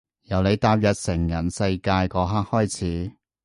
[0.23, 3.11] 由你踏入成人世界嗰刻開始